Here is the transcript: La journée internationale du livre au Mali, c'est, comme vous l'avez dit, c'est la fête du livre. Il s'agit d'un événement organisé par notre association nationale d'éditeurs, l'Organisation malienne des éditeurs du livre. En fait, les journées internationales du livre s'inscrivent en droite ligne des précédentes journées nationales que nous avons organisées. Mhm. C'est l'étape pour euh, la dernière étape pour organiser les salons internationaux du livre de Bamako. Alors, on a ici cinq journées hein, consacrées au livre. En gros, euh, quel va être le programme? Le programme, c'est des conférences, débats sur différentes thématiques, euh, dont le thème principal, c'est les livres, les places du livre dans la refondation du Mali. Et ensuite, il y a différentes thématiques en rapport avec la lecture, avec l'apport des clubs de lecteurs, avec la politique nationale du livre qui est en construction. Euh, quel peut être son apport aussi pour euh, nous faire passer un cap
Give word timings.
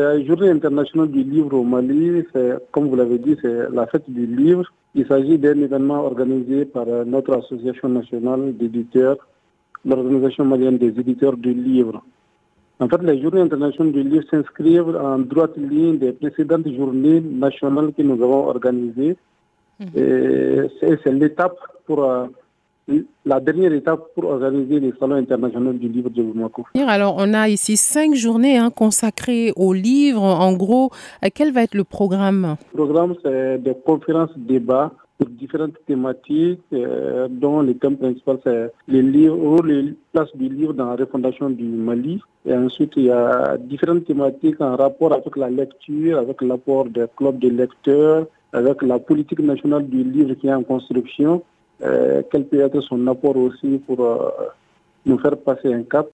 La 0.00 0.18
journée 0.24 0.48
internationale 0.48 1.10
du 1.10 1.22
livre 1.22 1.52
au 1.52 1.62
Mali, 1.62 2.24
c'est, 2.32 2.54
comme 2.72 2.88
vous 2.88 2.96
l'avez 2.96 3.18
dit, 3.18 3.36
c'est 3.42 3.68
la 3.70 3.86
fête 3.86 4.08
du 4.08 4.24
livre. 4.24 4.64
Il 4.94 5.06
s'agit 5.06 5.36
d'un 5.36 5.58
événement 5.60 6.00
organisé 6.06 6.64
par 6.64 6.86
notre 7.04 7.34
association 7.36 7.90
nationale 7.90 8.56
d'éditeurs, 8.56 9.18
l'Organisation 9.84 10.46
malienne 10.46 10.78
des 10.78 10.98
éditeurs 10.98 11.36
du 11.36 11.52
livre. 11.52 12.02
En 12.80 12.88
fait, 12.88 13.02
les 13.02 13.20
journées 13.20 13.42
internationales 13.42 13.92
du 13.92 14.02
livre 14.02 14.24
s'inscrivent 14.30 14.96
en 14.96 15.18
droite 15.18 15.58
ligne 15.58 15.98
des 15.98 16.12
précédentes 16.12 16.68
journées 16.74 17.20
nationales 17.20 17.92
que 17.92 18.00
nous 18.00 18.22
avons 18.24 18.46
organisées. 18.54 19.18
Mhm. 19.80 20.68
C'est 20.80 21.12
l'étape 21.12 21.58
pour 21.84 22.04
euh, 22.04 22.24
la 23.24 23.40
dernière 23.40 23.72
étape 23.72 24.02
pour 24.14 24.24
organiser 24.24 24.80
les 24.80 24.92
salons 24.98 25.16
internationaux 25.16 25.72
du 25.72 25.88
livre 25.88 26.10
de 26.10 26.22
Bamako. 26.22 26.64
Alors, 26.86 27.16
on 27.18 27.34
a 27.34 27.48
ici 27.48 27.76
cinq 27.76 28.14
journées 28.14 28.56
hein, 28.58 28.70
consacrées 28.70 29.52
au 29.56 29.72
livre. 29.72 30.22
En 30.22 30.52
gros, 30.54 30.90
euh, 31.24 31.28
quel 31.34 31.52
va 31.52 31.62
être 31.62 31.74
le 31.74 31.84
programme? 31.84 32.56
Le 32.72 32.76
programme, 32.76 33.14
c'est 33.22 33.58
des 33.58 33.74
conférences, 33.84 34.30
débats 34.36 34.92
sur 35.20 35.28
différentes 35.30 35.74
thématiques, 35.86 36.62
euh, 36.72 37.28
dont 37.28 37.60
le 37.60 37.74
thème 37.74 37.96
principal, 37.98 38.38
c'est 38.42 38.72
les 38.88 39.02
livres, 39.02 39.62
les 39.62 39.94
places 40.12 40.34
du 40.34 40.48
livre 40.48 40.72
dans 40.72 40.86
la 40.86 40.96
refondation 40.96 41.50
du 41.50 41.64
Mali. 41.64 42.20
Et 42.46 42.54
ensuite, 42.54 42.92
il 42.96 43.04
y 43.04 43.10
a 43.10 43.58
différentes 43.58 44.06
thématiques 44.06 44.60
en 44.60 44.76
rapport 44.76 45.12
avec 45.12 45.36
la 45.36 45.50
lecture, 45.50 46.18
avec 46.18 46.40
l'apport 46.40 46.86
des 46.86 47.04
clubs 47.16 47.38
de 47.38 47.48
lecteurs, 47.48 48.26
avec 48.52 48.82
la 48.82 48.98
politique 48.98 49.40
nationale 49.40 49.86
du 49.86 50.02
livre 50.02 50.34
qui 50.34 50.46
est 50.48 50.54
en 50.54 50.62
construction. 50.62 51.42
Euh, 51.82 52.22
quel 52.30 52.44
peut 52.44 52.60
être 52.60 52.80
son 52.82 53.06
apport 53.06 53.36
aussi 53.36 53.78
pour 53.86 54.00
euh, 54.04 54.30
nous 55.06 55.18
faire 55.18 55.36
passer 55.38 55.72
un 55.72 55.82
cap 55.82 56.08